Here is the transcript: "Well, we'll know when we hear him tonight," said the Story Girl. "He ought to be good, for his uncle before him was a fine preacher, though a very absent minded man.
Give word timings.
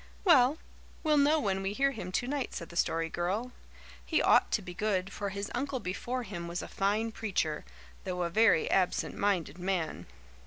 "Well, 0.23 0.57
we'll 1.03 1.19
know 1.19 1.39
when 1.39 1.61
we 1.61 1.73
hear 1.73 1.91
him 1.91 2.11
tonight," 2.11 2.55
said 2.55 2.69
the 2.69 2.75
Story 2.75 3.07
Girl. 3.07 3.51
"He 4.03 4.19
ought 4.19 4.49
to 4.53 4.63
be 4.63 4.73
good, 4.73 5.13
for 5.13 5.29
his 5.29 5.51
uncle 5.53 5.79
before 5.79 6.23
him 6.23 6.47
was 6.47 6.63
a 6.63 6.67
fine 6.67 7.11
preacher, 7.11 7.63
though 8.03 8.23
a 8.23 8.31
very 8.31 8.67
absent 8.71 9.15
minded 9.15 9.59
man. 9.59 10.07